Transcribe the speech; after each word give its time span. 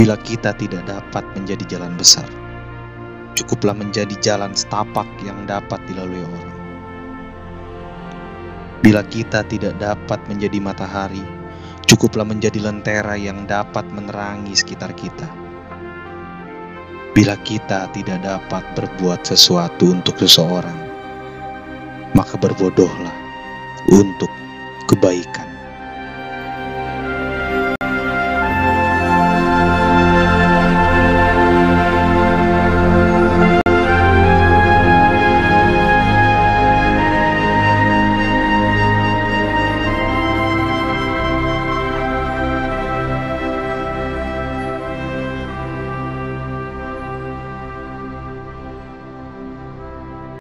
Bila 0.00 0.16
kita 0.16 0.56
tidak 0.56 0.88
dapat 0.88 1.20
menjadi 1.36 1.76
jalan 1.76 1.92
besar, 1.92 2.24
cukuplah 3.36 3.76
menjadi 3.76 4.16
jalan 4.24 4.56
setapak 4.56 5.04
yang 5.20 5.44
dapat 5.44 5.76
dilalui 5.84 6.24
orang. 6.24 6.56
Bila 8.80 9.04
kita 9.04 9.44
tidak 9.44 9.76
dapat 9.76 10.24
menjadi 10.24 10.56
matahari, 10.56 11.20
cukuplah 11.84 12.24
menjadi 12.24 12.64
lentera 12.64 13.12
yang 13.12 13.44
dapat 13.44 13.84
menerangi 13.92 14.56
sekitar 14.56 14.96
kita. 14.96 15.28
Bila 17.12 17.36
kita 17.44 17.92
tidak 17.92 18.24
dapat 18.24 18.64
berbuat 18.72 19.28
sesuatu 19.28 20.00
untuk 20.00 20.16
seseorang, 20.16 20.80
maka 22.16 22.40
berbodohlah 22.40 23.16
untuk 23.92 24.32
kebaikan. 24.88 25.49